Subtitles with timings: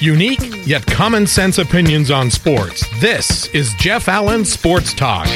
[0.00, 2.86] Unique yet common sense opinions on sports.
[3.00, 5.28] This is Jeff Allen Sports Talk.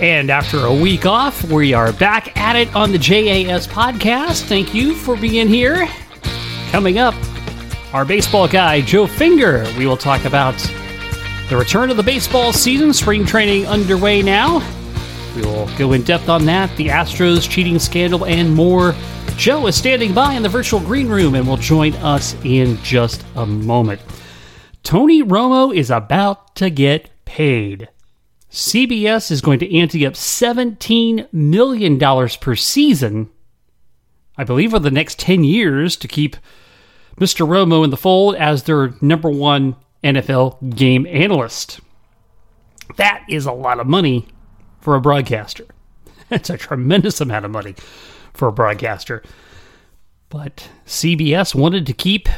[0.00, 4.48] And after a week off, we are back at it on the JAS podcast.
[4.48, 5.88] Thank you for being here.
[6.72, 7.14] Coming up,
[7.92, 9.72] our baseball guy, Joe Finger.
[9.78, 10.58] We will talk about
[11.48, 14.68] the return of the baseball season, spring training underway now.
[15.36, 18.96] We will go in depth on that, the Astros cheating scandal, and more.
[19.36, 23.24] Joe is standing by in the virtual green room and will join us in just
[23.34, 24.00] a moment.
[24.82, 27.88] Tony Romo is about to get paid.
[28.50, 33.30] CBS is going to ante up $17 million per season,
[34.36, 36.36] I believe, for the next 10 years to keep
[37.18, 37.46] Mr.
[37.46, 41.80] Romo in the fold as their number one NFL game analyst.
[42.96, 44.28] That is a lot of money
[44.80, 45.66] for a broadcaster.
[46.28, 47.74] That's a tremendous amount of money
[48.34, 49.22] for a broadcaster.
[50.28, 52.28] But CBS wanted to keep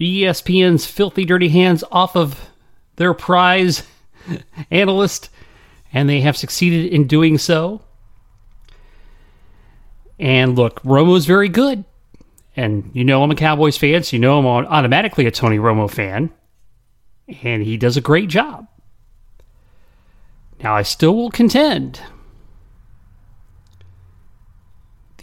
[0.00, 2.50] ESPN's filthy, dirty hands off of
[2.96, 3.84] their prize
[4.70, 5.30] analyst,
[5.92, 7.80] and they have succeeded in doing so.
[10.18, 11.84] And look, Romo's very good.
[12.56, 15.90] And you know I'm a Cowboys fan, so you know I'm automatically a Tony Romo
[15.90, 16.30] fan.
[17.42, 18.68] And he does a great job.
[20.62, 22.00] Now, I still will contend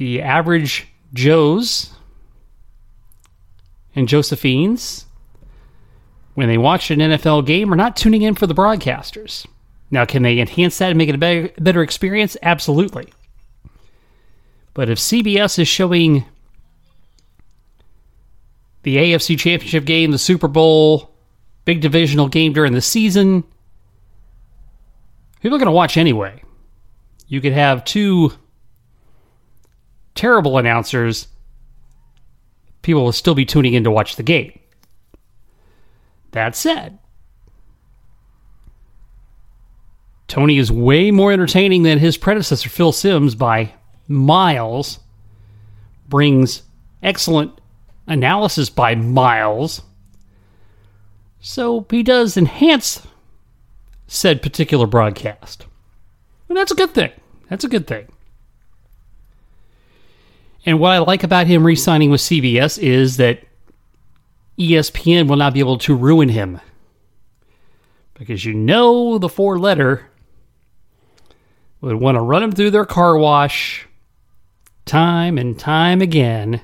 [0.02, 1.92] the average Joes
[3.94, 5.06] and Josephines,
[6.34, 9.46] when they watch an NFL game, are not tuning in for the broadcasters.
[9.92, 12.36] Now, can they enhance that and make it a better, better experience?
[12.42, 13.14] Absolutely.
[14.74, 16.26] But if CBS is showing
[18.82, 21.12] the AFC Championship game, the Super Bowl,
[21.64, 23.44] big divisional game during the season,
[25.42, 26.42] people are going to watch anyway.
[27.28, 28.34] You could have two
[30.16, 31.28] terrible announcers,
[32.81, 34.58] people will still be tuning in to watch the game.
[36.31, 36.98] That said,
[40.28, 43.74] Tony is way more entertaining than his predecessor, Phil Simms, by
[44.08, 45.00] miles,
[46.08, 46.63] brings
[47.03, 47.59] excellent
[48.07, 49.81] analysis by miles.
[51.41, 53.06] So he does enhance
[54.07, 55.66] said particular broadcast.
[56.50, 57.12] And that's a good thing.
[57.50, 58.07] That's a good thing.
[60.66, 63.44] And what I like about him re signing with CBS is that
[64.60, 66.60] ESPN will not be able to ruin him.
[68.14, 70.08] Because you know the four letter
[71.82, 73.88] would want to run him through their car wash
[74.86, 76.62] time and time again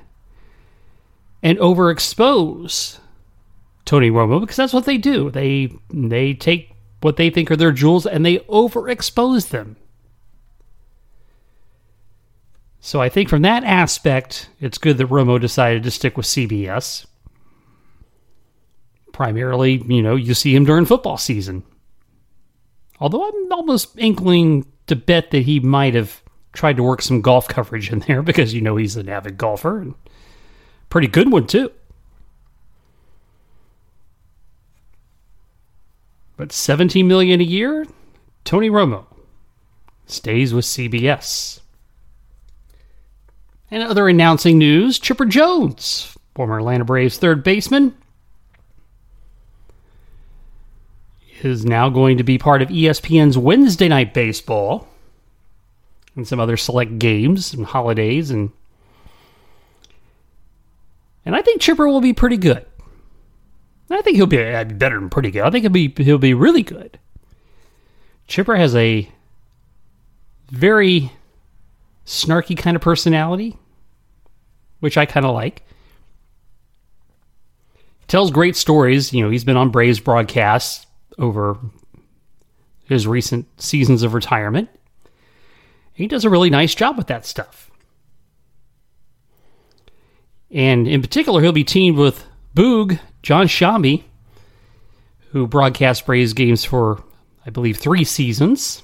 [1.41, 2.99] and overexpose
[3.85, 5.31] Tony Romo because that's what they do.
[5.31, 9.77] They they take what they think are their jewels and they overexpose them.
[12.87, 17.05] So I think from that aspect, it's good that Romo decided to stick with CBS.
[19.11, 21.63] Primarily, you know, you see him during football season.
[23.01, 27.49] Although I'm almost inkling to bet that he might have tried to work some golf
[27.49, 29.93] coverage in there because you know he's an avid golfer and
[30.87, 31.73] pretty good one too.
[36.37, 37.85] But 17 million a year,
[38.45, 39.07] Tony Romo
[40.05, 41.59] stays with CBS.
[43.69, 47.95] And other announcing news Chipper Jones, former Atlanta Braves third baseman,
[51.41, 54.87] is now going to be part of ESPN's Wednesday Night Baseball
[56.15, 58.51] and some other select games and holidays and
[61.25, 62.65] and I think Chipper will be pretty good.
[63.89, 65.43] I think he'll be uh, better than pretty good.
[65.43, 66.97] I think he'll be he'll be really good.
[68.27, 69.09] Chipper has a
[70.49, 71.11] very
[72.07, 73.57] snarky kind of personality,
[74.79, 75.63] which I kind of like.
[78.07, 79.13] Tells great stories.
[79.13, 80.87] You know, he's been on Braves broadcasts
[81.19, 81.57] over
[82.85, 84.69] his recent seasons of retirement.
[85.93, 87.69] He does a really nice job with that stuff.
[90.49, 94.03] And in particular, he'll be teamed with Boog, Jon Sciambi,
[95.31, 97.03] who broadcast Braves games for,
[97.45, 98.83] I believe, three seasons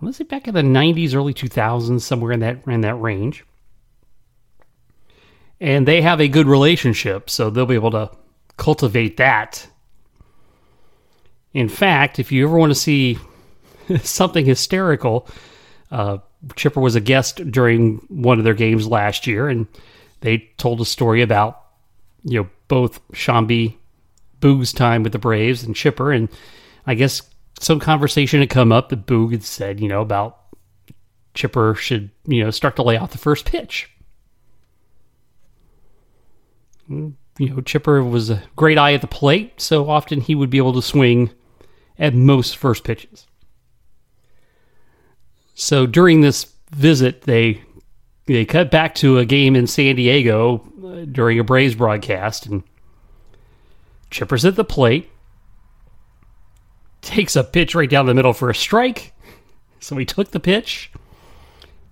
[0.00, 3.44] was it back in the 90s, early 2000s, somewhere in that in that range.
[5.60, 8.10] And they have a good relationship, so they'll be able to
[8.56, 9.66] cultivate that.
[11.52, 13.18] In fact, if you ever want to see
[14.02, 15.26] something hysterical,
[15.90, 16.18] uh,
[16.54, 19.66] Chipper was a guest during one of their games last year, and
[20.20, 21.60] they told a story about
[22.22, 23.74] you know both Sciambi,
[24.40, 26.28] Boog's time with the Braves, and Chipper, and
[26.86, 27.22] I guess
[27.60, 30.38] some conversation had come up that Boog had said, you know, about
[31.34, 33.90] Chipper should, you know, start to lay off the first pitch.
[36.88, 40.58] You know, Chipper was a great eye at the plate, so often he would be
[40.58, 41.30] able to swing
[41.98, 43.26] at most first pitches.
[45.54, 47.62] So during this visit, they
[48.26, 52.62] they cut back to a game in San Diego uh, during a Braves broadcast, and
[54.10, 55.10] Chipper's at the plate,
[57.08, 59.12] takes a pitch right down the middle for a strike.
[59.80, 60.90] So he took the pitch,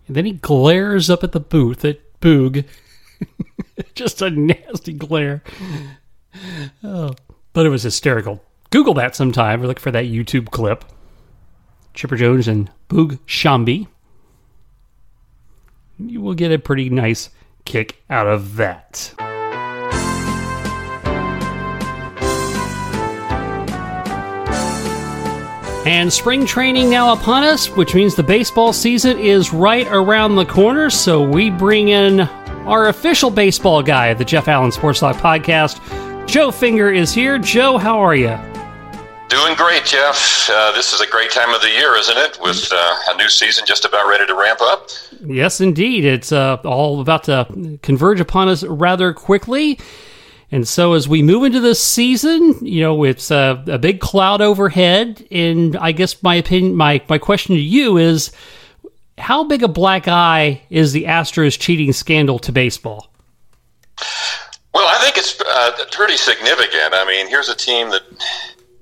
[0.07, 2.65] and then he glares up at the booth at Boog.
[3.95, 5.43] Just a nasty glare.
[6.83, 7.15] Oh,
[7.53, 8.43] but it was hysterical.
[8.71, 10.85] Google that sometime or look for that YouTube clip.
[11.95, 13.87] Chipper Jones and Boog Sciambi.
[15.99, 17.31] You will get a pretty nice
[17.65, 19.15] kick out of that.
[25.87, 30.45] And spring training now upon us, which means the baseball season is right around the
[30.45, 30.91] corner.
[30.91, 32.23] So we bring in
[32.67, 35.79] our official baseball guy the Jeff Allen Sports Talk podcast.
[36.27, 37.39] Joe Finger is here.
[37.39, 38.37] Joe, how are you?
[39.29, 40.51] Doing great, Jeff.
[40.51, 42.37] Uh, this is a great time of the year, isn't it?
[42.43, 44.89] With uh, a new season just about ready to ramp up.
[45.25, 46.05] Yes, indeed.
[46.05, 49.79] It's uh, all about to converge upon us rather quickly.
[50.53, 54.41] And so, as we move into this season, you know, it's a, a big cloud
[54.41, 55.27] overhead.
[55.31, 58.31] And I guess my opinion, my, my question to you is
[59.19, 63.11] how big a black eye is the Astros cheating scandal to baseball?
[64.73, 66.93] Well, I think it's uh, pretty significant.
[66.93, 68.03] I mean, here's a team that,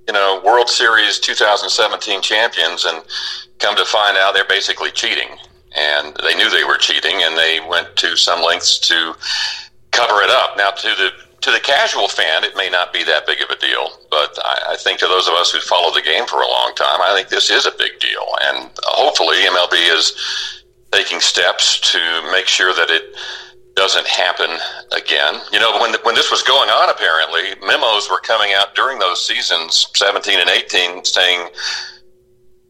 [0.06, 3.02] you know, World Series 2017 champions, and
[3.58, 5.28] come to find out they're basically cheating.
[5.76, 9.14] And they knew they were cheating, and they went to some lengths to
[9.92, 10.56] cover it up.
[10.56, 11.10] Now, to the
[11.44, 14.72] to the casual fan, it may not be that big of a deal, but I,
[14.72, 17.12] I think to those of us who follow the game for a long time, I
[17.14, 18.24] think this is a big deal.
[18.44, 22.00] And hopefully, MLB is taking steps to
[22.32, 23.14] make sure that it
[23.76, 24.48] doesn't happen
[24.96, 25.34] again.
[25.52, 29.20] You know, when when this was going on, apparently memos were coming out during those
[29.20, 31.50] seasons, 17 and 18, saying,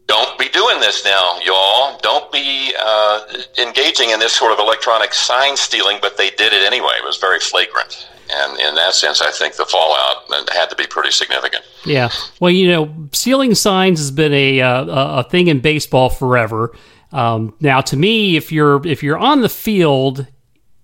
[0.07, 1.97] "Don't be doing this now, y'all.
[1.99, 3.21] Don't be uh,
[3.57, 6.95] engaging in this sort of electronic sign stealing." But they did it anyway.
[6.97, 8.09] It was very flagrant.
[8.31, 11.63] And in that sense, I think the fallout had to be pretty significant.
[11.85, 12.09] Yeah.
[12.39, 16.75] Well, you know, stealing signs has been a uh, a thing in baseball forever.
[17.11, 20.27] Um, now, to me, if you're if you're on the field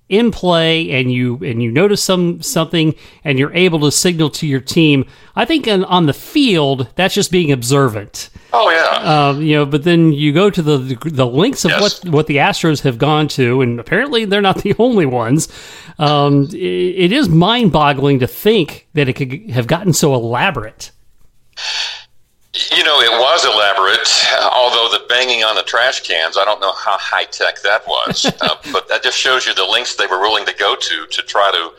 [0.10, 2.94] in play and you and you notice some something
[3.24, 5.06] and you're able to signal to your team,
[5.36, 8.30] I think on, on the field that's just being observant.
[8.54, 9.30] Oh yeah.
[9.30, 11.82] Um, you know, but then you go to the the lengths of yes.
[12.04, 15.48] what what the Astros have gone to, and apparently they're not the only ones.
[16.00, 20.92] Um, it, it is mind boggling to think that it could have gotten so elaborate.
[22.54, 26.74] You know, it was elaborate, although the banging on the trash cans, I don't know
[26.74, 28.26] how high tech that was.
[28.42, 31.22] uh, but that just shows you the lengths they were willing to go to to
[31.24, 31.72] try to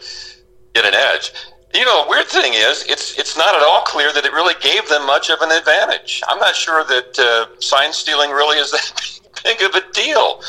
[0.73, 1.33] get an edge.
[1.75, 4.87] You know, weird thing is, it's it's not at all clear that it really gave
[4.89, 6.23] them much of an advantage.
[6.29, 10.43] I'm not sure that uh, sign stealing really is that big of a deal.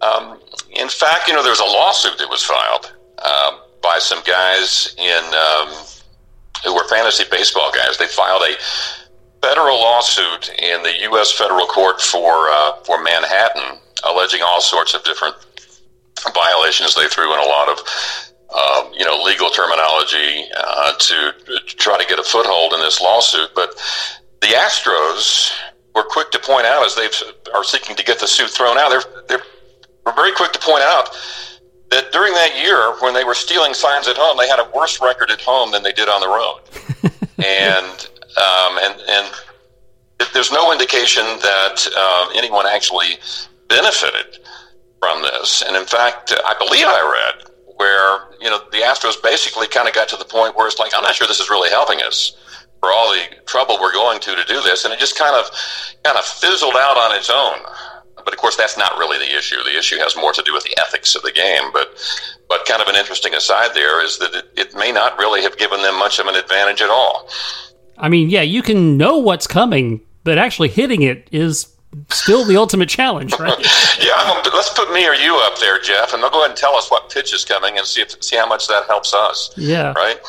[0.00, 0.38] Um,
[0.70, 4.94] in fact, you know, there was a lawsuit that was filed uh, by some guys
[4.96, 5.68] in um,
[6.64, 7.98] who were fantasy baseball guys.
[7.98, 8.54] They filed a
[9.42, 11.32] federal lawsuit in the U.S.
[11.32, 13.78] federal court for uh, for Manhattan,
[14.08, 15.34] alleging all sorts of different
[16.32, 16.94] violations.
[16.94, 17.78] They threw in a lot of
[18.54, 23.00] um, you know legal terminology uh, to, to try to get a foothold in this
[23.00, 23.50] lawsuit.
[23.54, 23.70] But
[24.40, 25.52] the Astros
[25.94, 27.08] were quick to point out as they
[27.54, 28.90] are seeking to get the suit thrown out.
[28.90, 31.16] They're they're very quick to point out
[31.90, 35.00] that during that year when they were stealing signs at home, they had a worse
[35.00, 36.60] record at home than they did on the road.
[37.44, 39.34] and um, and and
[40.32, 43.18] there's no indication that uh, anyone actually
[43.68, 44.38] benefited
[44.98, 45.62] from this.
[45.66, 47.49] And in fact, I believe I read
[47.80, 50.92] where you know the Astros basically kind of got to the point where it's like,
[50.94, 52.36] I'm not sure this is really helping us
[52.78, 55.50] for all the trouble we're going to to do this, and it just kind of
[56.04, 57.58] kind of fizzled out on its own.
[58.22, 59.56] But of course, that's not really the issue.
[59.64, 61.72] The issue has more to do with the ethics of the game.
[61.72, 61.96] But
[62.50, 65.56] but kind of an interesting aside there is that it, it may not really have
[65.56, 67.28] given them much of an advantage at all.
[67.96, 71.74] I mean, yeah, you can know what's coming, but actually hitting it is
[72.08, 73.58] still the ultimate challenge, right?
[74.00, 76.50] yeah, I'm a, let's put me or you up there, Jeff, and they'll go ahead
[76.50, 79.12] and tell us what pitch is coming and see if see how much that helps
[79.12, 79.52] us.
[79.56, 80.20] Yeah, right.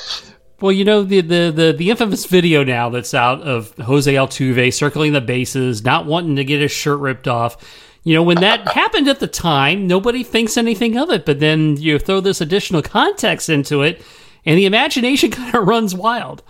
[0.59, 4.73] Well, you know the, the the the infamous video now that's out of Jose Altuve
[4.73, 7.57] circling the bases, not wanting to get his shirt ripped off.
[8.03, 11.25] You know, when that happened at the time, nobody thinks anything of it.
[11.25, 14.03] But then you throw this additional context into it,
[14.45, 16.43] and the imagination kind of runs wild.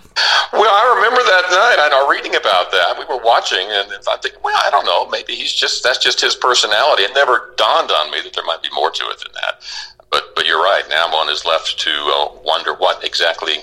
[0.53, 1.77] Well, I remember that night.
[1.79, 3.00] I know reading about that.
[3.00, 5.07] We were watching, and I think, well, I don't know.
[5.07, 7.03] Maybe he's just that's just his personality.
[7.03, 9.63] It never dawned on me that there might be more to it than that.
[10.10, 10.83] But but you're right.
[10.89, 13.57] Now I'm on is left to uh, wonder what exactly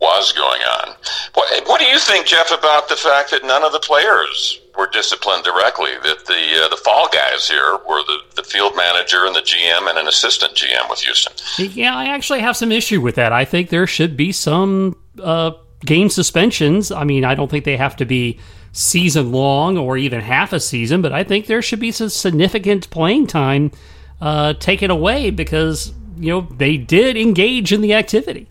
[0.00, 0.94] was going on.
[1.34, 4.88] What, what do you think, Jeff, about the fact that none of the players were
[4.92, 5.92] disciplined directly?
[6.02, 9.88] That the uh, the fall guys here were the, the field manager and the GM
[9.88, 11.32] and an assistant GM with Houston.
[11.72, 13.32] Yeah, I actually have some issue with that.
[13.32, 15.52] I think there should be some uh,
[15.84, 16.90] game suspensions.
[16.90, 18.38] I mean, I don't think they have to be
[18.72, 22.88] season long or even half a season, but I think there should be some significant
[22.90, 23.72] playing time
[24.20, 28.46] uh, taken away because you know they did engage in the activity.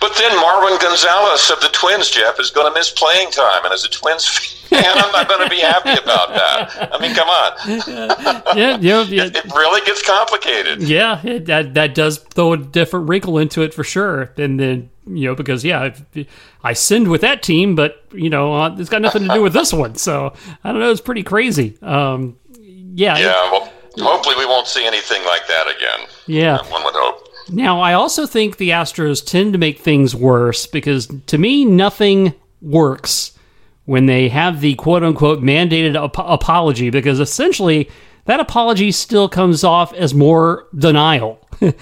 [0.00, 3.72] But then Marwin Gonzalez of the Twins, Jeff, is going to miss playing time, and
[3.72, 4.26] as a Twins
[4.68, 6.92] fan, I'm not going to be happy about that.
[6.92, 8.56] I mean, come on.
[8.56, 9.24] yeah, yeah, yeah.
[9.24, 10.82] It, it really gets complicated.
[10.82, 14.32] Yeah, it, that that does throw a different wrinkle into it for sure.
[14.36, 15.94] And then you know because yeah,
[16.62, 19.52] I sinned with that team, but you know uh, it's got nothing to do with
[19.52, 19.96] this one.
[19.96, 20.32] So
[20.62, 20.90] I don't know.
[20.90, 21.76] It's pretty crazy.
[21.82, 23.18] Um, yeah.
[23.18, 23.50] Yeah.
[23.50, 26.06] Well, hopefully we won't see anything like that again.
[26.26, 26.58] Yeah.
[26.70, 27.25] One would hope.
[27.50, 32.34] Now, I also think the Astros tend to make things worse because to me, nothing
[32.60, 33.32] works
[33.84, 37.88] when they have the quote unquote mandated ap- apology because essentially
[38.26, 41.40] that apology still comes off as more denial.
[41.60, 41.74] and,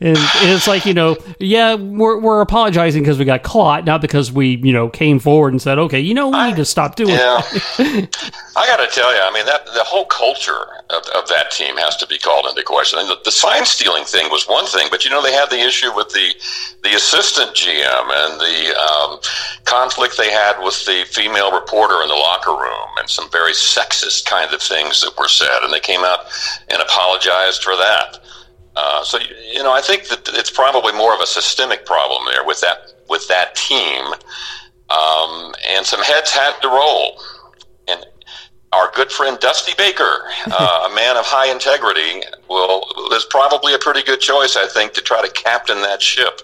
[0.00, 4.56] it's like you know, yeah, we're, we're apologizing because we got caught, not because we
[4.56, 7.10] you know came forward and said, okay, you know, we I, need to stop doing.
[7.10, 7.42] Yeah,
[7.78, 11.76] I got to tell you, I mean that the whole culture of, of that team
[11.76, 12.98] has to be called into question.
[12.98, 15.60] And the, the sign stealing thing was one thing, but you know they had the
[15.60, 16.32] issue with the
[16.82, 19.18] the assistant GM and the um,
[19.64, 24.24] conflict they had with the female reporter in the locker room, and some very sexist
[24.24, 26.20] kind of things that were said, and they came out
[26.68, 28.18] and apologized for that.
[28.76, 29.18] Uh, so
[29.52, 32.92] you know, I think that it's probably more of a systemic problem there with that
[33.08, 34.04] with that team,
[34.90, 37.20] um, and some heads had to roll.
[37.88, 38.04] And
[38.72, 43.78] our good friend Dusty Baker, uh, a man of high integrity, will is probably a
[43.78, 46.42] pretty good choice, I think, to try to captain that ship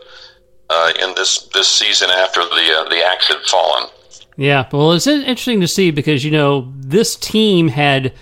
[0.70, 3.90] uh, in this this season after the uh, the axe had fallen.
[4.36, 8.14] Yeah, well, it's interesting to see because you know this team had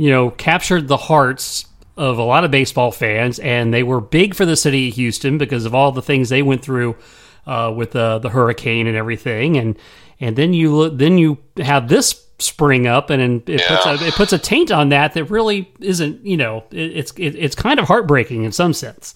[0.00, 1.66] you know captured the hearts
[1.98, 5.36] of a lot of baseball fans, and they were big for the city of Houston
[5.36, 6.96] because of all the things they went through
[7.46, 9.78] uh, with the the hurricane and everything, and
[10.18, 13.68] and then you look, then you have this spring up, and it yeah.
[13.68, 17.12] puts a, it puts a taint on that that really isn't, you know, it, it's
[17.12, 19.14] it, it's kind of heartbreaking in some sense.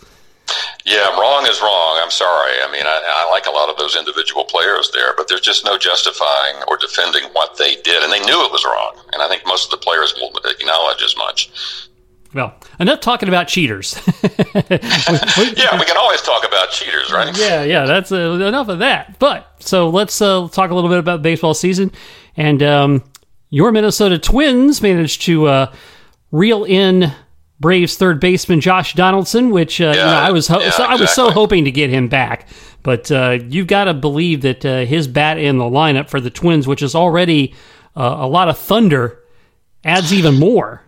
[0.85, 1.99] Yeah, wrong is wrong.
[2.03, 2.53] I'm sorry.
[2.61, 5.65] I mean, I, I, like a lot of those individual players there, but there's just
[5.65, 8.95] no justifying or defending what they did, and they knew it was wrong.
[9.15, 11.89] And I think most of the players will acknowledge as much.
[12.35, 13.95] Well, enough talking about cheaters.
[14.23, 17.35] yeah, we can always talk about cheaters, right?
[17.39, 19.19] Yeah, yeah, that's uh, enough of that.
[19.19, 21.93] But so let's uh, talk a little bit about baseball season.
[22.37, 23.05] And um,
[23.49, 25.73] your Minnesota Twins managed to uh,
[26.33, 27.13] reel in
[27.65, 30.85] Braves third baseman Josh Donaldson, which uh, yeah, you know, I was ho- yeah, so,
[30.85, 32.47] I was so hoping to get him back.
[32.83, 36.29] But uh, you've got to believe that uh, his bat in the lineup for the
[36.29, 37.55] Twins, which is already
[37.97, 39.19] a lot of thunder,
[39.83, 40.83] adds even more.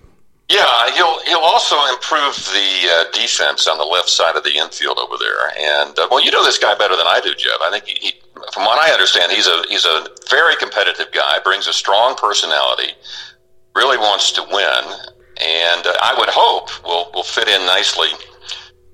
[0.51, 4.99] Yeah, he'll he'll also improve the uh, defense on the left side of the infield
[4.99, 5.49] over there.
[5.59, 7.57] And uh, well, you know this guy better than I do, Jeff.
[7.63, 8.13] I think he, he,
[8.53, 11.39] from what I understand, he's a he's a very competitive guy.
[11.43, 12.93] Brings a strong personality.
[13.75, 18.09] Really wants to win, and uh, I would hope will will fit in nicely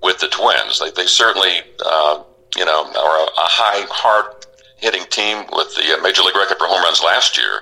[0.02, 0.80] with the Twins.
[0.80, 2.22] They they certainly uh,
[2.56, 4.46] you know are a, a high hard
[4.78, 7.60] hitting team with the uh, major league record for home runs last year,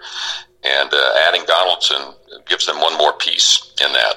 [0.64, 2.14] and uh, adding Donaldson
[2.46, 4.14] gives them one more piece in that.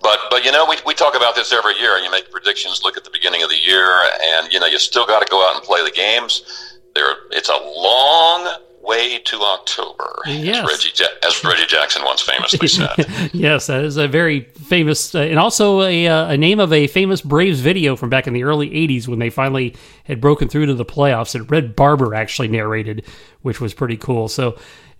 [0.00, 1.96] But but you know we, we talk about this every year.
[1.98, 4.02] You make predictions, look at the beginning of the year,
[4.36, 6.68] and you know you still got to go out and play the games.
[6.94, 10.58] There, it's a long way to October, yes.
[10.58, 13.30] as, Reggie, as Reggie Jackson once famously said.
[13.32, 16.86] yes, that is a very famous, uh, and also a, uh, a name of a
[16.88, 20.66] famous Braves video from back in the early '80s when they finally had broken through
[20.66, 21.34] to the playoffs.
[21.34, 23.04] And Red Barber actually narrated,
[23.42, 24.28] which was pretty cool.
[24.28, 24.58] So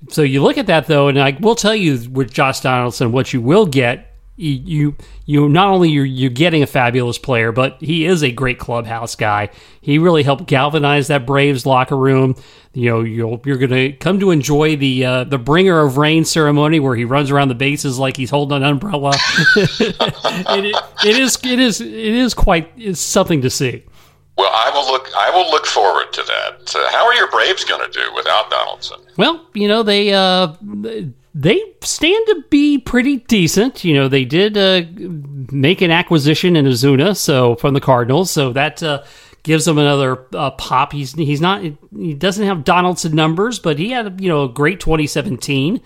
[0.08, 3.32] so you look at that though, and I will tell you with Josh Donaldson, what
[3.32, 4.08] you will get.
[4.36, 4.96] You you
[5.26, 9.50] not only you're you're getting a fabulous player, but he is a great clubhouse guy.
[9.80, 12.36] He really helped galvanize that Braves locker room.
[12.72, 16.80] You know you'll you're gonna come to enjoy the uh, the bringer of rain ceremony
[16.80, 19.12] where he runs around the bases like he's holding an umbrella.
[19.56, 23.84] it, it is it is it is quite it's something to see.
[24.38, 25.08] Well, I will look.
[25.14, 26.74] I will look forward to that.
[26.74, 29.00] Uh, how are your Braves going to do without Donaldson?
[29.18, 30.54] Well, you know they uh,
[31.34, 33.84] they stand to be pretty decent.
[33.84, 34.82] You know they did uh,
[35.50, 39.02] make an acquisition in Ozuna, so from the Cardinals, so that uh,
[39.42, 40.92] gives them another uh, pop.
[40.92, 41.62] He's he's not
[41.96, 45.80] he doesn't have Donaldson numbers, but he had you know a great 2017.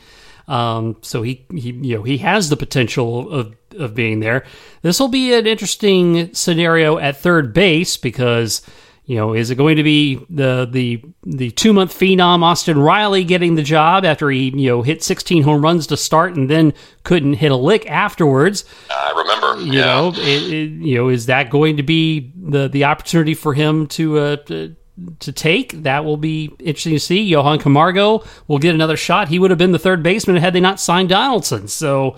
[0.48, 4.44] Um, so he, he, you know, he has the potential of of being there.
[4.82, 8.62] This will be an interesting scenario at third base because
[9.06, 13.22] you know, is it going to be the the the two month phenom Austin Riley
[13.22, 16.74] getting the job after he you know hit 16 home runs to start and then
[17.04, 18.64] couldn't hit a lick afterwards?
[18.90, 19.64] I remember.
[19.64, 19.84] You yeah.
[19.84, 23.86] know, it, it, you know, is that going to be the the opportunity for him
[23.88, 24.18] to?
[24.18, 24.76] Uh, to
[25.20, 25.82] to take.
[25.82, 27.22] That will be interesting to see.
[27.22, 29.28] Johan Camargo will get another shot.
[29.28, 31.68] He would have been the third baseman had they not signed Donaldson.
[31.68, 32.16] So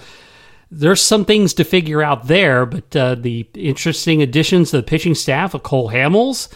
[0.70, 5.14] there's some things to figure out there, but uh, the interesting additions to the pitching
[5.14, 6.48] staff of Cole Hamels,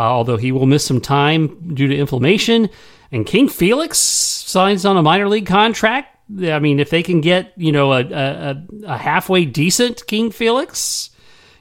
[0.00, 2.70] uh, although he will miss some time due to inflammation,
[3.12, 6.16] and King Felix signs on a minor league contract.
[6.42, 11.10] I mean, if they can get you know a, a, a halfway decent King Felix,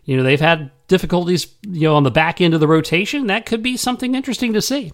[0.06, 3.46] you know they've had difficulties, you know, on the back end of the rotation, that
[3.46, 4.94] could be something interesting to see.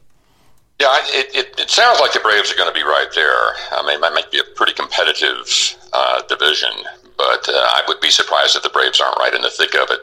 [0.81, 3.53] Yeah, it, it, it sounds like the Braves are going to be right there.
[3.71, 6.71] I mean, it might be a pretty competitive uh, division,
[7.17, 9.89] but uh, I would be surprised if the Braves aren't right in the thick of
[9.89, 10.01] it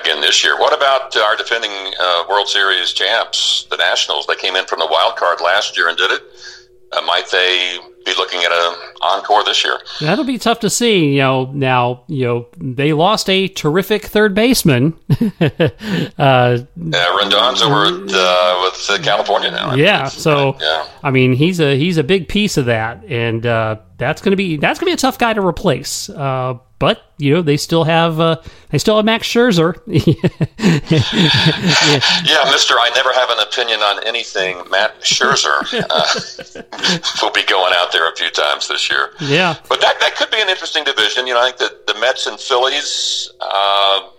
[0.00, 0.58] again this year.
[0.58, 4.26] What about our defending uh, World Series champs, the Nationals?
[4.26, 6.22] They came in from the wild card last year and did it.
[6.90, 9.78] Uh, might they be looking at an encore this year.
[10.00, 11.12] That'll be tough to see.
[11.12, 14.98] You know, now you know they lost a terrific third baseman.
[15.10, 19.74] uh, yeah, Rendon's over with, uh, with uh, California now.
[19.74, 20.86] Yeah, so yeah.
[21.02, 23.44] I mean he's a he's a big piece of that, and
[23.98, 26.08] that's gonna be that's gonna be a tough guy to replace.
[26.08, 28.40] Uh, but you know they still have uh,
[28.70, 29.74] they still have Max Scherzer.
[29.86, 30.14] yeah.
[32.24, 32.74] yeah, Mister.
[32.74, 34.58] I never have an opinion on anything.
[34.70, 39.10] Matt Scherzer uh, will be going out there a few times this year.
[39.20, 41.26] Yeah, but that that could be an interesting division.
[41.26, 43.30] You know, I think that the Mets and Phillies.
[43.40, 44.10] Uh,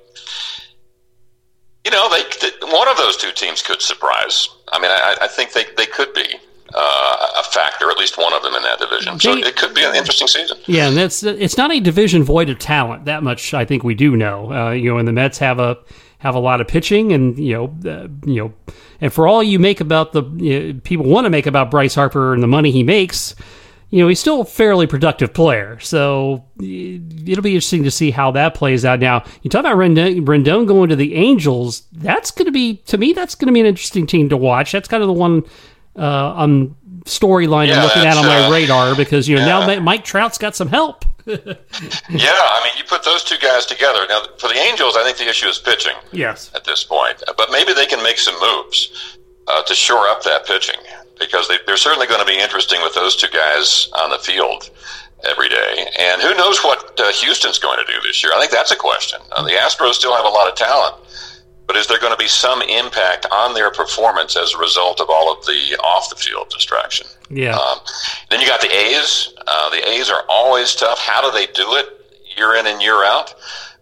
[1.85, 4.49] you know, they, they, one of those two teams could surprise.
[4.73, 6.35] I mean, I, I think they, they could be
[6.73, 9.19] uh, a factor, at least one of them in that division.
[9.19, 10.57] So it could be an interesting season.
[10.67, 13.05] Yeah, and that's it's not a division void of talent.
[13.05, 14.51] That much I think we do know.
[14.51, 15.77] Uh, you know, and the Mets have a
[16.19, 18.53] have a lot of pitching, and you know, uh, you know,
[19.01, 21.95] and for all you make about the you know, people want to make about Bryce
[21.95, 23.35] Harper and the money he makes.
[23.91, 28.29] You know, he's still a fairly productive player, so it'll be interesting to see how
[28.33, 28.99] that plays out.
[28.99, 31.81] Now, you talk about Rendon, Rendon going to the Angels.
[31.91, 34.73] That's going to be, to me, that's going to be an interesting team to watch.
[34.73, 35.43] That's kind of the one
[35.95, 36.75] uh, on
[37.05, 39.75] storyline yeah, I'm looking at on my uh, radar because you know yeah.
[39.75, 41.05] now Mike Trout's got some help.
[41.25, 43.99] yeah, I mean, you put those two guys together.
[44.09, 45.93] Now, for the Angels, I think the issue is pitching.
[46.11, 50.23] Yes, at this point, but maybe they can make some moves uh, to shore up
[50.23, 50.79] that pitching
[51.19, 54.71] because they, they're certainly going to be interesting with those two guys on the field
[55.29, 55.87] every day.
[55.99, 58.31] And who knows what uh, Houston's going to do this year?
[58.33, 59.19] I think that's a question.
[59.33, 60.95] Uh, the Astros still have a lot of talent
[61.69, 65.07] but is there going to be some impact on their performance as a result of
[65.07, 67.05] all of the off the field distraction?
[67.29, 67.55] Yeah.
[67.55, 67.77] Um,
[68.31, 69.31] then you got the A's.
[69.45, 70.97] Uh, the A's are always tough.
[70.97, 71.85] How do they do it
[72.35, 73.35] year in and year out?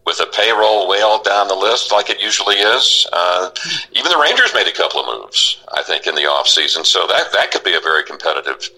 [0.06, 3.08] With a payroll whale down the list like it usually is.
[3.13, 3.52] Uh,
[3.93, 6.86] even the Rangers made a couple of moves, I think, in the offseason.
[6.86, 8.69] So that, that could be a very competitive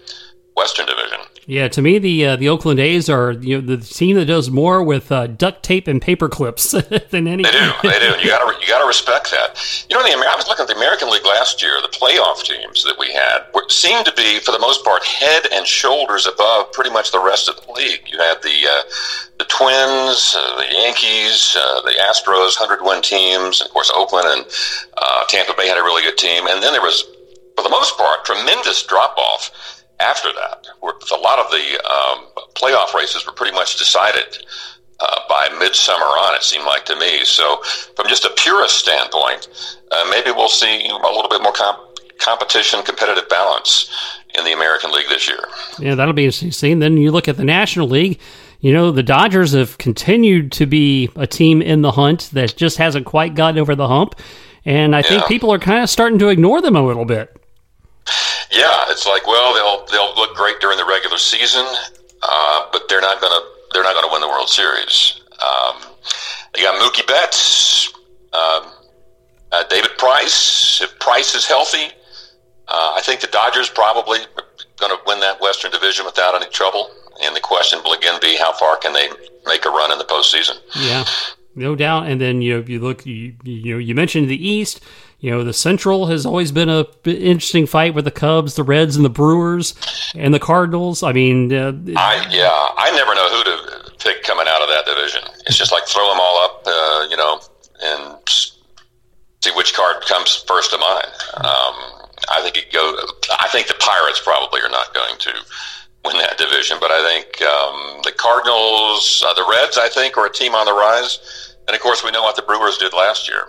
[0.56, 1.20] Western Division.
[1.46, 4.50] Yeah, to me, the uh, the Oakland A's are you know the team that does
[4.50, 6.70] more with uh, duct tape and paper clips
[7.10, 7.42] than any.
[7.42, 8.20] They do, they do.
[8.22, 9.58] You got to you got to respect that.
[9.90, 11.80] You know, the I was looking at the American League last year.
[11.82, 15.48] The playoff teams that we had were, seemed to be, for the most part, head
[15.52, 18.06] and shoulders above pretty much the rest of the league.
[18.06, 18.82] You had the uh,
[19.38, 24.28] the Twins, uh, the Yankees, uh, the Astros, hundred win teams, and of course Oakland
[24.28, 24.46] and
[24.98, 27.02] uh, Tampa Bay had a really good team, and then there was,
[27.56, 30.66] for the most part, tremendous drop off after that.
[30.82, 34.38] A lot of the um, playoff races were pretty much decided
[35.00, 37.24] uh, by midsummer on, it seemed like to me.
[37.24, 37.62] So,
[37.96, 39.48] from just a purist standpoint,
[39.90, 43.90] uh, maybe we'll see a little bit more comp- competition, competitive balance
[44.38, 45.42] in the American League this year.
[45.78, 46.70] Yeah, that'll be interesting to see.
[46.70, 48.20] And then you look at the National League.
[48.60, 52.76] You know, the Dodgers have continued to be a team in the hunt that just
[52.76, 54.16] hasn't quite gotten over the hump.
[54.66, 55.08] And I yeah.
[55.08, 57.34] think people are kind of starting to ignore them a little bit.
[58.50, 61.66] Yeah, it's like well, they'll they'll look great during the regular season,
[62.22, 63.40] uh, but they're not gonna
[63.72, 65.20] they're not gonna win the World Series.
[65.40, 65.76] Um,
[66.54, 67.92] they got Mookie Betts,
[68.32, 68.72] um,
[69.52, 70.80] uh, David Price.
[70.82, 71.92] If Price is healthy,
[72.68, 74.18] uh, I think the Dodgers probably
[74.78, 76.90] going to win that Western Division without any trouble.
[77.22, 79.08] And the question will again be how far can they
[79.44, 80.58] make a run in the postseason?
[80.74, 81.04] Yeah,
[81.54, 82.06] no doubt.
[82.06, 84.80] And then you you look you you know you mentioned the East.
[85.20, 88.96] You know, the Central has always been a interesting fight with the Cubs, the Reds,
[88.96, 89.74] and the Brewers,
[90.14, 91.02] and the Cardinals.
[91.02, 94.86] I mean, uh, I yeah, I never know who to pick coming out of that
[94.86, 95.22] division.
[95.46, 97.40] It's just like throw them all up, uh, you know,
[97.82, 101.12] and see which card comes first to mind.
[101.36, 101.76] Um,
[102.32, 102.96] I think it go.
[103.38, 105.32] I think the Pirates probably are not going to
[106.04, 110.24] win that division, but I think um, the Cardinals, uh, the Reds, I think, are
[110.24, 111.56] a team on the rise.
[111.68, 113.48] And of course, we know what the Brewers did last year.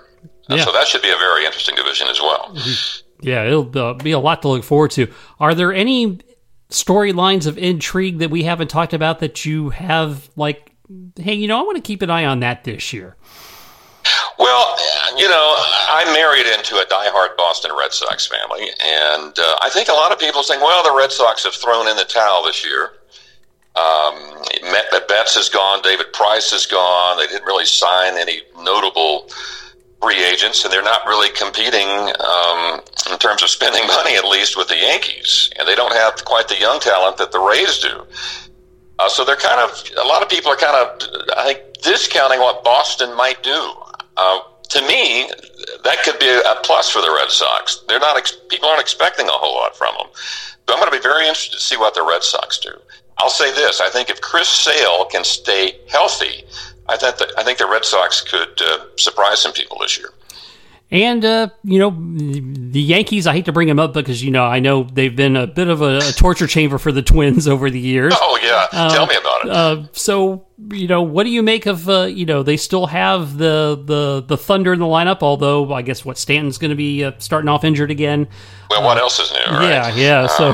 [0.58, 0.66] Yeah.
[0.66, 2.56] So that should be a very interesting division as well.
[3.22, 5.08] Yeah, it'll uh, be a lot to look forward to.
[5.40, 6.20] Are there any
[6.70, 10.72] storylines of intrigue that we haven't talked about that you have, like,
[11.18, 13.16] hey, you know, I want to keep an eye on that this year?
[14.40, 14.76] Well,
[15.18, 15.56] you know,
[15.90, 20.12] I married into a diehard Boston Red Sox family, and uh, I think a lot
[20.12, 22.94] of people saying, "Well, the Red Sox have thrown in the towel this year."
[23.76, 24.42] Um,
[25.08, 27.18] Betts is gone, David Price is gone.
[27.18, 29.30] They didn't really sign any notable
[30.02, 31.88] free agents, and they're not really competing
[32.20, 35.52] um, in terms of spending money, at least with the Yankees.
[35.58, 38.06] And they don't have quite the young talent that the Rays do.
[39.00, 42.40] Uh, so they're kind of a lot of people are kind of I think discounting
[42.40, 43.74] what Boston might do.
[44.16, 45.30] Uh, to me,
[45.84, 47.84] that could be a plus for the Red Sox.
[47.88, 50.08] They're not ex- people aren't expecting a whole lot from them.
[50.14, 52.72] So I'm going to be very interested to see what the Red Sox do.
[53.18, 56.46] I'll say this: I think if Chris Sale can stay healthy,
[56.91, 60.10] I think that I think the Red Sox could uh, surprise some people this year.
[60.91, 63.25] And uh, you know, the Yankees.
[63.25, 65.69] I hate to bring them up because you know I know they've been a bit
[65.69, 68.13] of a, a torture chamber for the Twins over the years.
[68.17, 69.49] Oh yeah, uh, tell me about it.
[69.51, 71.88] Uh, so you know, what do you make of?
[71.88, 75.19] Uh, you know, they still have the the the Thunder in the lineup.
[75.21, 78.27] Although I guess what Stanton's going to be uh, starting off injured again.
[78.69, 79.56] Well, what else is new?
[79.56, 79.69] Right?
[79.69, 80.27] Yeah, yeah.
[80.27, 80.49] So,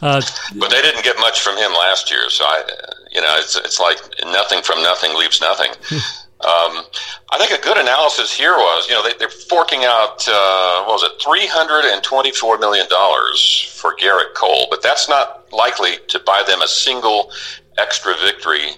[0.00, 0.22] um,
[0.58, 2.30] but they didn't get much from him last year.
[2.30, 2.64] So I,
[3.12, 5.72] you know, it's it's like nothing from nothing leaves nothing.
[6.42, 6.82] Um,
[7.30, 11.00] I think a good analysis here was, you know, they, are forking out, uh, what
[11.00, 16.66] was it, $324 million for Gerrit Cole, but that's not likely to buy them a
[16.66, 17.30] single
[17.78, 18.72] extra victory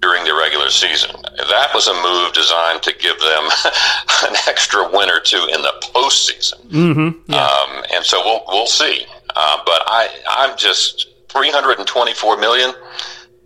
[0.00, 1.10] during the regular season.
[1.48, 3.48] That was a move designed to give them
[4.28, 6.60] an extra win or two in the postseason.
[6.68, 7.42] Mm-hmm, yeah.
[7.42, 9.06] um, and so we'll, we'll see.
[9.34, 12.74] Uh, but I, I'm just 324 million.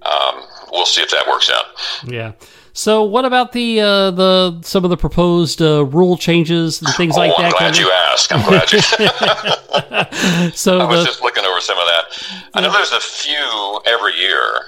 [0.05, 1.67] Um, we'll see if that works out.
[2.05, 2.33] Yeah.
[2.75, 7.17] So, what about the uh, the some of the proposed uh, rule changes and things
[7.17, 7.59] oh, like I'm that?
[7.59, 8.33] Glad you asked.
[8.33, 8.81] I'm glad you.
[10.57, 12.05] so I was the, just looking over some of that.
[12.55, 14.63] I know there's a few every year,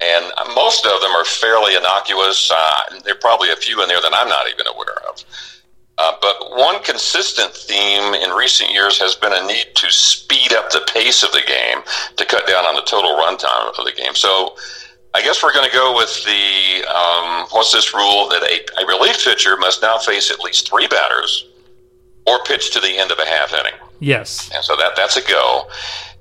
[0.00, 2.50] and most of them are fairly innocuous.
[2.50, 5.22] Uh, there are probably a few in there that I'm not even aware of.
[5.98, 10.70] Uh, but one consistent theme in recent years has been a need to speed up
[10.70, 11.84] the pace of the game
[12.16, 14.14] to cut down on the total runtime of the game.
[14.14, 14.56] So
[15.12, 18.86] I guess we're going to go with the um, what's this rule that a, a
[18.86, 21.48] relief pitcher must now face at least three batters
[22.26, 23.74] or pitch to the end of a half inning.
[23.98, 24.50] Yes.
[24.54, 25.68] And so that that's a go.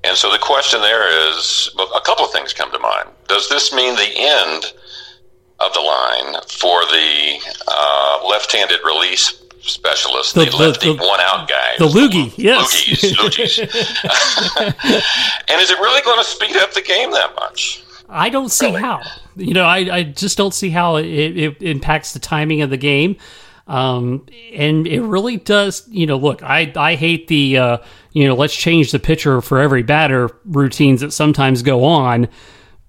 [0.04, 3.10] And so the question there is a couple of things come to mind.
[3.28, 4.74] Does this mean the end
[5.60, 11.48] of the line for the uh, left-handed release specialist, the, the lefty the, one out
[11.50, 11.76] guy.
[11.78, 12.86] The loogie, yes.
[12.86, 13.60] Loogies, loogies.
[15.50, 17.84] and is it really going to speed up the game that much?
[18.10, 18.82] I don't see really?
[18.82, 19.02] how.
[19.36, 22.78] You know, I, I just don't see how it, it impacts the timing of the
[22.78, 23.18] game.
[23.68, 27.78] Um, and it really does, you know, look, I, I hate the, uh,
[28.14, 32.28] you know, let's change the pitcher for every batter routines that sometimes go on.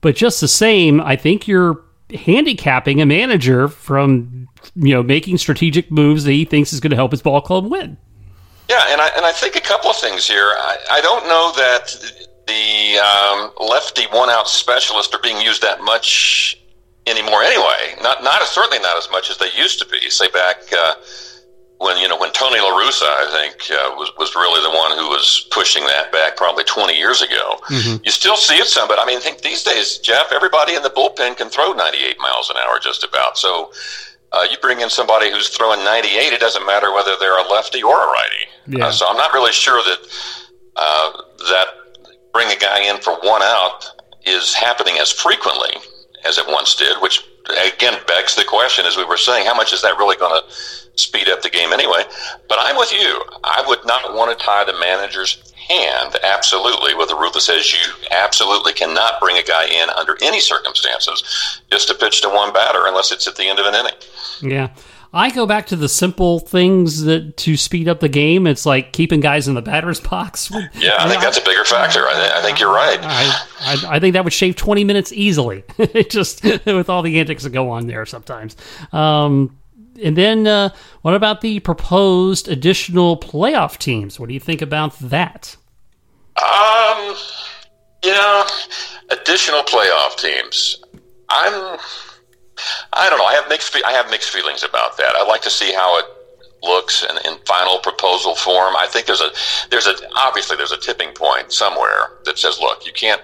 [0.00, 5.90] But just the same, I think you're handicapping a manager from, you know, making strategic
[5.90, 7.98] moves that he thinks is going to help his ball club win.
[8.70, 10.54] Yeah, and I, and I think a couple of things here.
[10.56, 15.80] I, I don't know that the um, lefty one out specialists are being used that
[15.82, 16.58] much
[17.06, 17.94] anymore anyway.
[18.02, 20.10] Not not certainly not as much as they used to be.
[20.10, 20.94] Say back uh,
[21.78, 24.98] when you know when Tony La Russa, I think uh, was was really the one
[24.98, 27.60] who was pushing that back probably 20 years ago.
[27.68, 28.02] Mm-hmm.
[28.04, 30.82] You still see it some, but I mean, I think these days, Jeff, everybody in
[30.82, 33.38] the bullpen can throw 98 miles an hour just about.
[33.38, 33.72] So.
[34.32, 37.82] Uh, you bring in somebody who's throwing 98, it doesn't matter whether they're a lefty
[37.82, 38.46] or a righty.
[38.68, 38.86] Yeah.
[38.86, 39.98] Uh, so I'm not really sure that
[40.76, 41.12] uh,
[41.50, 41.66] that
[42.32, 43.84] bring a guy in for one out
[44.24, 45.76] is happening as frequently
[46.24, 47.24] as it once did, which
[47.72, 50.54] again begs the question, as we were saying, how much is that really going to
[50.98, 52.02] speed up the game anyway?
[52.48, 53.22] But I'm with you.
[53.44, 57.72] I would not want to tie the manager's hand absolutely with a rule that says
[57.72, 62.52] you absolutely cannot bring a guy in under any circumstances just to pitch to one
[62.52, 63.94] batter unless it's at the end of an inning.
[64.42, 64.68] Yeah.
[65.12, 68.46] I go back to the simple things that to speed up the game.
[68.46, 70.50] It's like keeping guys in the batter's box.
[70.74, 72.06] Yeah, I think that's a bigger factor.
[72.06, 72.98] I, th- I think you're right.
[73.02, 75.64] I, I, I, think that would shave 20 minutes easily,
[76.08, 78.56] just with all the antics that go on there sometimes.
[78.92, 79.58] Um,
[80.02, 80.70] and then, uh,
[81.02, 84.18] what about the proposed additional playoff teams?
[84.18, 85.56] What do you think about that?
[86.36, 87.16] Um,
[88.04, 88.46] you know,
[89.10, 90.82] additional playoff teams.
[91.28, 91.78] I'm
[92.92, 93.24] I don't know.
[93.24, 93.76] I have mixed.
[93.86, 95.14] I have mixed feelings about that.
[95.16, 96.04] I'd like to see how it
[96.62, 98.74] looks in, in final proposal form.
[98.76, 99.30] I think there's a
[99.70, 103.22] there's a obviously there's a tipping point somewhere that says, look, you can't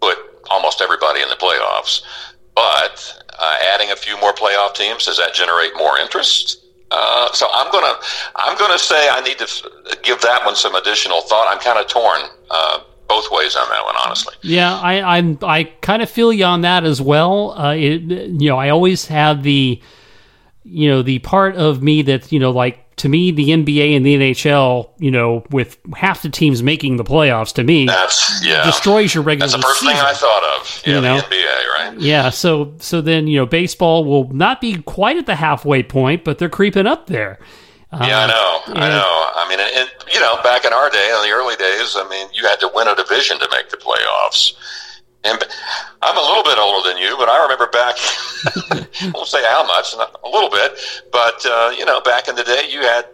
[0.00, 0.18] put
[0.50, 2.02] almost everybody in the playoffs.
[2.54, 6.58] But uh, adding a few more playoff teams does that generate more interest?
[6.90, 7.94] Uh, so I'm gonna
[8.36, 9.46] I'm gonna say I need to
[10.02, 11.48] give that one some additional thought.
[11.50, 12.80] I'm kind of torn uh,
[13.14, 14.34] both ways on that one, honestly.
[14.42, 17.52] Yeah, I I'm I kind of feel you on that as well.
[17.58, 19.80] Uh, it, you know, I always have the
[20.64, 24.04] you know the part of me that you know like to me the NBA and
[24.06, 28.64] the NHL, you know, with half the teams making the playoffs, to me That's yeah.
[28.64, 29.96] destroys your regular That's the first season.
[29.96, 30.82] thing I thought of.
[30.86, 31.16] Yeah, You know?
[31.16, 32.00] the NBA, right?
[32.00, 36.22] Yeah, so so then you know baseball will not be quite at the halfway point,
[36.24, 37.38] but they're creeping up there.
[37.92, 38.60] Uh, Yeah, I know.
[38.80, 39.30] I know.
[39.36, 42.28] I mean, and, you know, back in our day, in the early days, I mean,
[42.32, 44.52] you had to win a division to make the playoffs.
[45.24, 45.38] And
[46.02, 47.94] I'm a little bit older than you, but I remember back.
[48.72, 50.78] I won't say how much, a little bit,
[51.12, 53.06] but uh, you know, back in the day, you had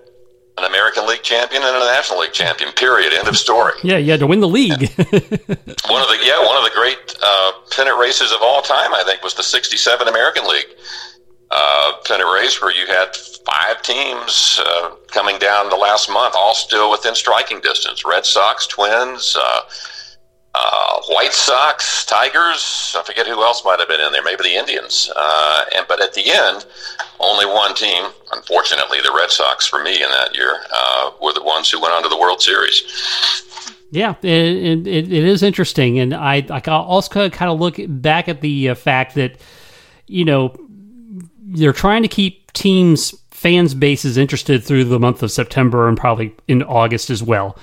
[0.57, 2.73] an American League champion and a National League champion.
[2.73, 3.13] Period.
[3.13, 3.75] End of story.
[3.85, 4.73] Yeah, you had to win the league.
[4.99, 9.03] One of the yeah, one of the great uh, pennant races of all time, I
[9.05, 10.67] think, was the '67 American League
[11.51, 11.93] uh,
[12.35, 17.15] race, where you had five teams uh, coming down the last month, all still within
[17.15, 19.37] striking distance: Red Sox, Twins.
[19.39, 19.61] Uh,
[20.55, 22.97] uh, White Sox, Tigers.
[22.99, 24.25] I forget who else might have been in there.
[24.25, 25.11] Maybe the Indians.
[25.15, 26.67] Uh, and but at the end,
[27.21, 28.07] only one team.
[28.33, 31.93] Unfortunately, the Red Sox for me in that year uh, were the ones who went
[31.93, 32.83] on to the World Series.
[33.91, 38.41] Yeah, it, it, it is interesting, and I I also kind of look back at
[38.41, 39.39] the fact that
[40.07, 40.55] you know
[41.49, 46.35] they're trying to keep teams fans bases interested through the month of September and probably
[46.49, 47.57] in August as well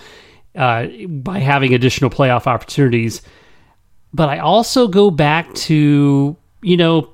[0.56, 3.22] uh, by having additional playoff opportunities.
[4.14, 7.10] But I also go back to you know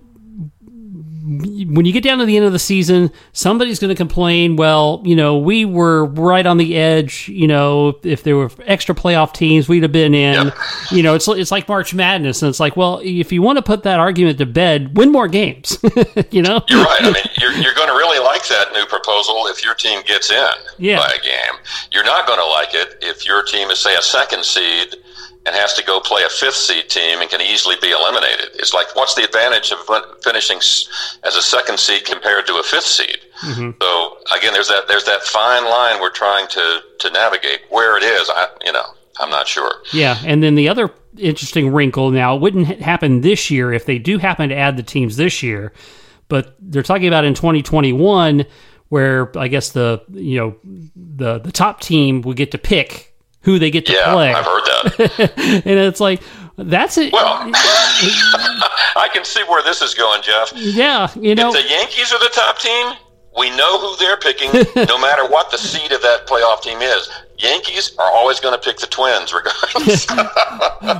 [1.39, 4.55] when you get down to the end of the season, somebody's going to complain.
[4.55, 7.29] Well, you know, we were right on the edge.
[7.29, 10.47] You know, if there were extra playoff teams, we'd have been in.
[10.47, 10.55] Yep.
[10.91, 13.61] You know, it's it's like March Madness, and it's like, well, if you want to
[13.61, 15.77] put that argument to bed, win more games.
[16.31, 17.01] you know, You're right.
[17.01, 20.31] I mean, you're, you're going to really like that new proposal if your team gets
[20.31, 20.97] in Yeah.
[20.97, 21.59] by a game.
[21.91, 24.95] You're not going to like it if your team is, say, a second seed
[25.45, 28.49] and has to go play a fifth seed team and can easily be eliminated.
[28.55, 29.79] It's like, what's the advantage of
[30.23, 33.17] finishing as a second seed compared to a fifth seed?
[33.41, 33.71] Mm-hmm.
[33.81, 37.61] So again, there's that there's that fine line we're trying to to navigate.
[37.69, 38.85] Where it is, I you know,
[39.19, 39.81] I'm not sure.
[39.93, 43.97] Yeah, and then the other interesting wrinkle now it wouldn't happen this year if they
[43.97, 45.73] do happen to add the teams this year,
[46.27, 48.45] but they're talking about in 2021
[48.89, 50.55] where I guess the you know
[50.95, 53.10] the the top team would get to pick
[53.41, 55.33] who they get to Yeah, play, I've heard that.
[55.65, 56.21] and it's like
[56.57, 57.11] that's it.
[57.13, 57.39] well,
[58.95, 60.53] I can see where this is going, Jeff.
[60.55, 62.93] yeah, you know, If the Yankees are the top team,
[63.37, 64.51] we know who they're picking,
[64.87, 67.09] no matter what the seed of that playoff team is.
[67.37, 70.05] Yankees are always going to pick the Twins, regardless.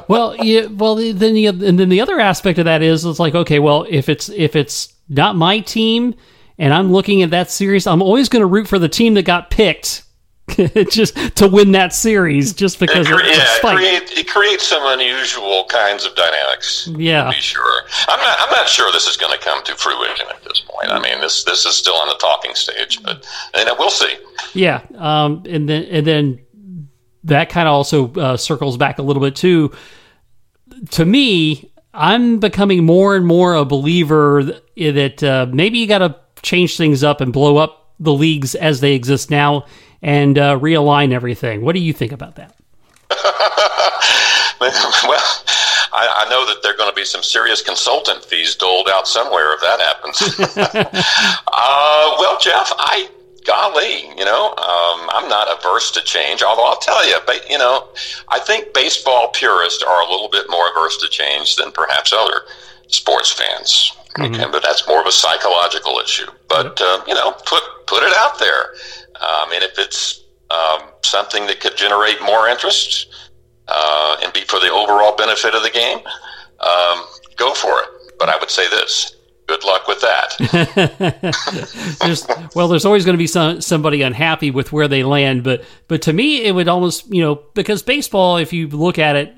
[0.08, 3.36] well, yeah, well, then the and then the other aspect of that is it's like
[3.36, 6.16] okay, well, if it's if it's not my team
[6.58, 9.24] and I'm looking at that series, I'm always going to root for the team that
[9.24, 10.04] got picked.
[10.90, 14.84] just to win that series, just because it, cre- yeah, it, create, it creates some
[14.86, 16.90] unusual kinds of dynamics.
[16.96, 17.26] Yeah.
[17.26, 17.84] to be sure.
[18.08, 18.38] I'm not.
[18.40, 20.92] I'm not sure this is going to come to fruition at this point.
[20.92, 24.16] I mean, this this is still on the talking stage, but and we'll see.
[24.54, 26.40] Yeah, um, and then and then
[27.24, 29.72] that kind of also uh, circles back a little bit too.
[30.92, 34.44] To me, I'm becoming more and more a believer
[34.76, 38.82] that uh, maybe you got to change things up and blow up the leagues as
[38.82, 39.66] they exist now
[40.02, 41.62] and uh, realign everything.
[41.62, 42.56] What do you think about that?
[44.62, 45.22] well,
[45.94, 49.08] I, I know that there are going to be some serious consultant fees doled out
[49.08, 50.58] somewhere if that happens.
[51.48, 53.10] uh, well, Jeff, I
[53.46, 56.44] golly, you know, um, I'm not averse to change.
[56.44, 57.88] Although I'll tell you, but you know,
[58.30, 62.42] I think baseball purists are a little bit more averse to change than perhaps other
[62.88, 63.94] sports fans.
[64.20, 66.30] Okay, but that's more of a psychological issue.
[66.50, 68.74] But uh, you know, put put it out there.
[69.22, 73.08] I mean, if it's um, something that could generate more interest
[73.68, 76.00] uh, and be for the overall benefit of the game,
[76.60, 77.06] um,
[77.38, 78.18] go for it.
[78.20, 79.16] But I would say this:
[79.48, 81.98] good luck with that.
[82.02, 85.64] there's, well, there's always going to be some, somebody unhappy with where they land, but
[85.88, 89.36] but to me, it would almost you know because baseball, if you look at it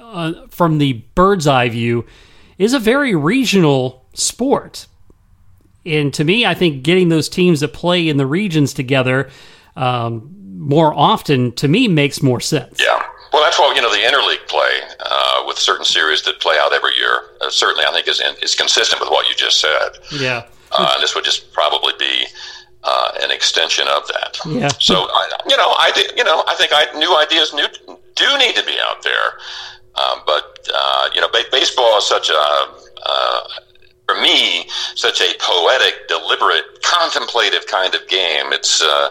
[0.00, 2.04] uh, from the bird's eye view,
[2.58, 4.86] is a very regional sport.
[5.86, 9.30] And to me, I think getting those teams that play in the regions together
[9.76, 12.80] um, more often, to me, makes more sense.
[12.80, 13.02] Yeah.
[13.32, 16.72] Well, that's why you know the interleague play uh, with certain series that play out
[16.72, 17.22] every year.
[17.40, 19.98] Uh, certainly, I think is in, is consistent with what you just said.
[20.12, 20.46] Yeah.
[20.70, 22.26] Uh, and this would just probably be
[22.84, 24.38] uh, an extension of that.
[24.46, 24.68] Yeah.
[24.78, 27.66] So I, you know, I you know I think I, new ideas new,
[28.14, 29.38] do need to be out there.
[29.96, 33.40] Um, but uh, you know, ba- baseball is such a uh,
[34.06, 38.52] for me such a poetic, deliberate, contemplative kind of game.
[38.52, 39.10] It's uh,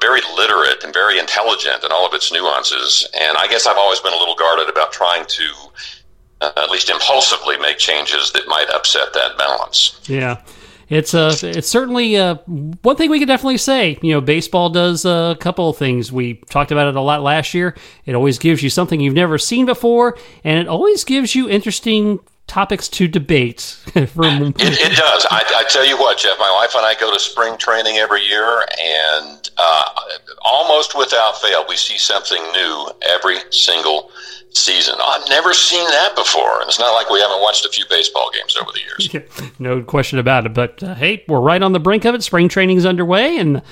[0.00, 3.08] very literate and very intelligent in all of its nuances.
[3.18, 5.52] And I guess I've always been a little guarded about trying to,
[6.42, 10.00] uh, at least impulsively, make changes that might upset that balance.
[10.06, 10.42] Yeah.
[10.88, 13.98] It's uh, it's certainly uh, one thing we can definitely say.
[14.02, 16.12] You know, baseball does a couple of things.
[16.12, 17.74] We talked about it a lot last year.
[18.04, 22.20] It always gives you something you've never seen before, and it always gives you interesting
[22.46, 23.76] topics to debate.
[24.06, 25.26] from it, it, does.
[25.30, 26.38] I, I, tell you what, Jeff.
[26.38, 29.84] My wife and I go to spring training every year, and uh,
[30.44, 34.10] almost without fail, we see something new every single
[34.50, 34.96] season.
[35.02, 38.30] I've never seen that before, and it's not like we haven't watched a few baseball
[38.34, 39.52] games over the years.
[39.58, 40.52] no question about it.
[40.52, 42.22] But uh, hey, we're right on the brink of it.
[42.22, 43.62] Spring training's underway, and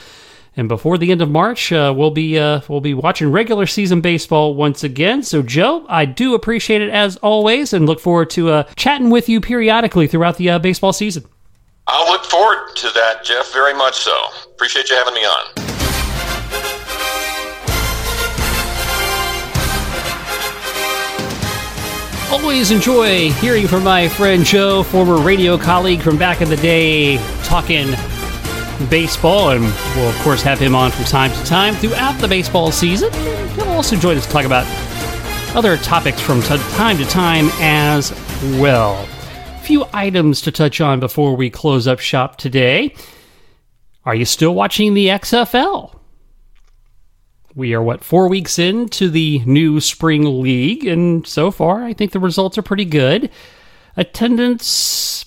[0.56, 4.00] and before the end of March, uh, we'll be uh, we'll be watching regular season
[4.00, 5.22] baseball once again.
[5.22, 9.28] So, Joe, I do appreciate it as always, and look forward to uh, chatting with
[9.28, 11.24] you periodically throughout the uh, baseball season.
[11.86, 13.52] I'll look forward to that, Jeff.
[13.52, 14.16] Very much so.
[14.46, 15.64] Appreciate you having me on.
[22.30, 27.18] Always enjoy hearing from my friend Joe, former radio colleague from back in the day,
[27.44, 27.94] talking
[28.88, 29.62] baseball, and
[29.96, 33.12] we'll, of course, have him on from time to time throughout the baseball season.
[33.54, 34.66] He'll also join us to talk about
[35.54, 38.12] other topics from t- time to time as
[38.58, 38.94] well.
[39.46, 42.94] A few items to touch on before we close up shop today.
[44.04, 45.98] Are you still watching the XFL?
[47.54, 52.10] We are, what, four weeks into the new spring league, and so far, I think
[52.10, 53.30] the results are pretty good.
[53.96, 55.24] Attendance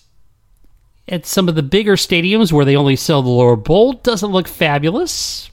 [1.08, 4.48] at some of the bigger stadiums where they only sell the lower bowl doesn't look
[4.48, 5.50] fabulous.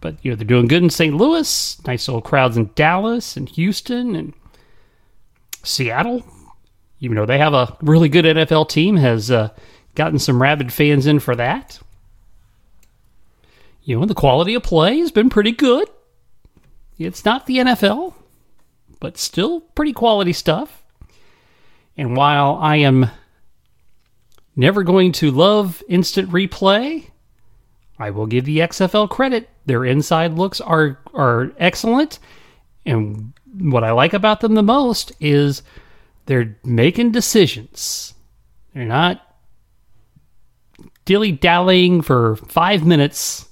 [0.00, 1.14] But you know they're doing good in St.
[1.14, 4.32] Louis, nice little crowds in Dallas and Houston and
[5.62, 6.24] Seattle.
[7.00, 9.50] Even though they have a really good NFL team, has uh,
[9.94, 11.80] gotten some rabid fans in for that.
[13.82, 15.88] You know, the quality of play has been pretty good.
[16.98, 18.14] It's not the NFL,
[19.00, 20.82] but still pretty quality stuff.
[21.96, 23.10] And while I am
[24.60, 27.10] never going to love instant replay.
[27.98, 29.48] I will give the XFL credit.
[29.66, 32.18] Their inside looks are are excellent.
[32.86, 35.62] And what I like about them the most is
[36.26, 38.14] they're making decisions.
[38.72, 39.26] They're not
[41.04, 43.48] dilly dallying for five minutes.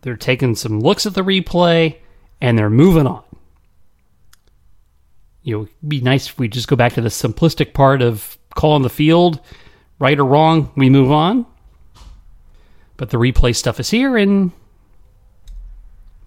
[0.00, 1.98] They're taking some looks at the replay
[2.40, 3.24] and they're moving on.
[5.42, 8.37] You know, it'd be nice if we just go back to the simplistic part of
[8.58, 9.40] call on the field,
[9.98, 11.46] right or wrong, we move on.
[12.96, 14.50] But the replay stuff is here, and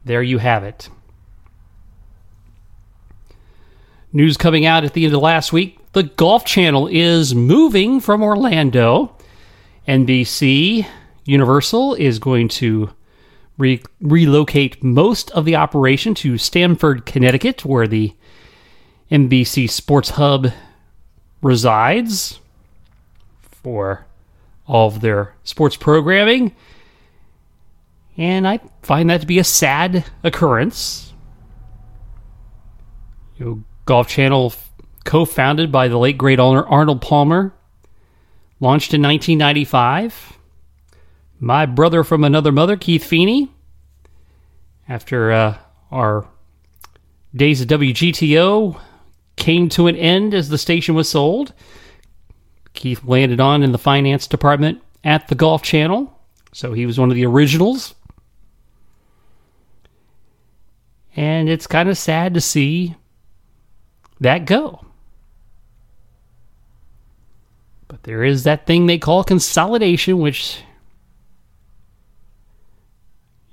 [0.06, 0.90] there you have it.
[4.14, 8.24] News coming out at the end of last week the Golf Channel is moving from
[8.24, 9.16] Orlando.
[9.88, 10.86] NBC
[11.26, 12.92] Universal is going to
[13.58, 18.14] re- relocate most of the operation to Stamford, Connecticut, where the
[19.12, 20.48] NBC Sports Hub
[21.42, 22.40] resides
[23.42, 24.06] for
[24.68, 26.56] all of their sports programming.
[28.18, 31.14] And I find that to be a sad occurrence.
[33.38, 34.54] You know, Golf Channel,
[35.04, 37.54] co founded by the late great owner Arnold Palmer,
[38.60, 40.38] launched in 1995.
[41.40, 43.50] My brother from another mother, Keith Feeney,
[44.88, 45.58] after uh,
[45.92, 46.28] our
[47.34, 48.80] days at WGTO
[49.42, 51.52] came to an end as the station was sold.
[52.74, 56.18] Keith landed on in the finance department at the Golf Channel,
[56.54, 57.96] so he was one of the originals.
[61.16, 62.96] And it's kind of sad to see
[64.20, 64.86] that go.
[67.88, 70.60] But there is that thing they call consolidation, which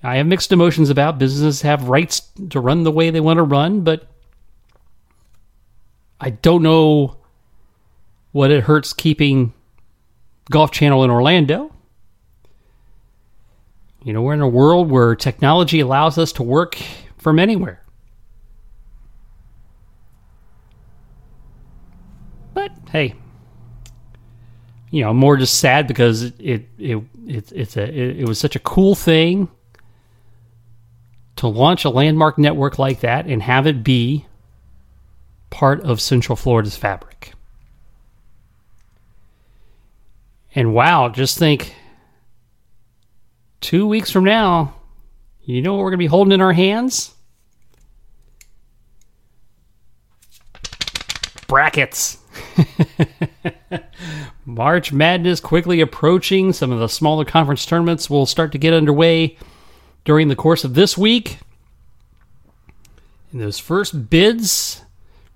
[0.03, 1.19] I have mixed emotions about.
[1.19, 2.21] Businesses have rights
[2.51, 4.07] to run the way they want to run, but
[6.21, 7.17] I don't know
[8.33, 9.53] what it hurts keeping
[10.51, 11.73] Golf Channel in Orlando.
[14.05, 16.77] You know, we're in a world where technology allows us to work
[17.19, 17.83] from anywhere.
[22.55, 23.15] But hey,
[24.91, 28.39] you know, more just sad because it it it, it it's a it, it was
[28.39, 29.49] such a cool thing
[31.37, 34.27] to launch a landmark network like that and have it be
[35.51, 37.33] part of Central Florida's fabric.
[40.55, 41.75] And wow, just think
[43.61, 44.75] two weeks from now,
[45.43, 47.15] you know what we're going to be holding in our hands?
[51.49, 52.19] brackets.
[54.47, 56.53] March Madness quickly approaching.
[56.53, 59.37] Some of the smaller conference tournaments will start to get underway
[60.05, 61.39] during the course of this week.
[63.33, 64.83] And those first bids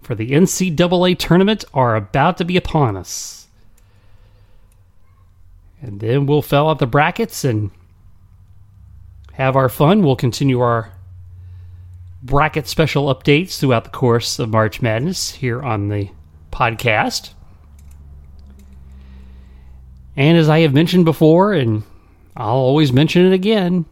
[0.03, 3.47] for the NCAA tournament are about to be upon us.
[5.81, 7.71] And then we'll fill out the brackets and
[9.33, 10.03] have our fun.
[10.03, 10.93] We'll continue our
[12.23, 16.11] bracket special updates throughout the course of March Madness here on the
[16.53, 17.33] podcast.
[20.17, 21.83] And as I have mentioned before, and
[22.37, 23.87] I'll always mention it again,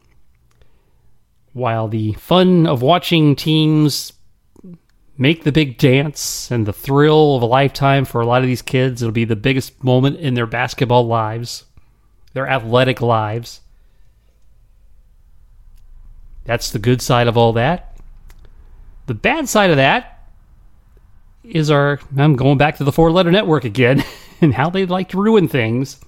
[1.53, 4.13] while the fun of watching teams
[5.21, 8.63] make the big dance and the thrill of a lifetime for a lot of these
[8.63, 11.67] kids, it'll be the biggest moment in their basketball lives,
[12.33, 13.61] their athletic lives.
[16.47, 17.99] That's the good side of all that.
[19.09, 20.27] The bad side of that
[21.45, 22.01] is our.
[22.17, 24.03] I'm going back to the four letter network again
[24.41, 26.01] and how they like to ruin things.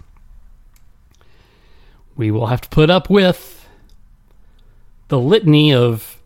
[2.17, 3.69] We will have to put up with
[5.09, 6.17] the litany of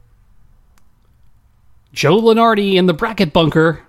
[1.96, 3.82] Joe Lunardi in the bracket bunker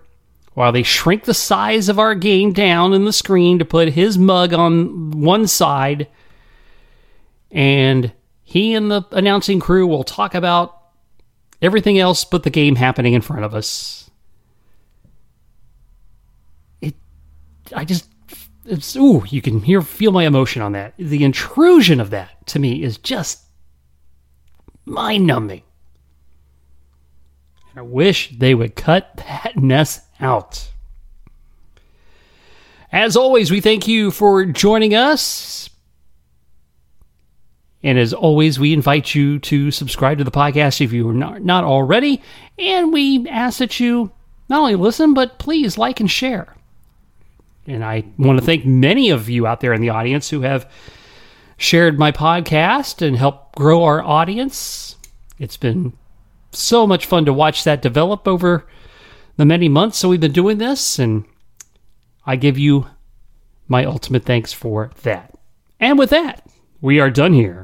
[0.53, 4.17] while they shrink the size of our game down in the screen to put his
[4.17, 6.07] mug on one side.
[7.51, 8.13] And
[8.45, 10.81] he and the announcing crew will talk about
[11.61, 14.09] everything else but the game happening in front of us.
[16.81, 16.95] It,
[17.75, 18.09] I just,
[18.65, 20.93] it's, ooh, you can hear, feel my emotion on that.
[20.97, 23.43] The intrusion of that to me is just
[24.85, 25.63] mind numbing.
[27.77, 30.71] I wish they would cut that mess out.
[32.91, 35.69] As always, we thank you for joining us.
[37.83, 41.43] And as always, we invite you to subscribe to the podcast if you are not,
[41.43, 42.23] not already.
[42.57, 44.11] And we ask that you
[44.49, 46.55] not only listen, but please like and share.
[47.67, 50.71] And I want to thank many of you out there in the audience who have
[51.57, 54.95] shared my podcast and helped grow our audience.
[55.37, 55.93] It's been
[56.51, 58.65] so much fun to watch that develop over
[59.35, 60.99] the many months that we've been doing this.
[60.99, 61.25] And
[62.25, 62.87] I give you
[63.67, 65.33] my ultimate thanks for that.
[65.79, 66.45] And with that,
[66.81, 67.63] we are done here.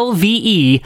[0.00, 0.82] lve.net.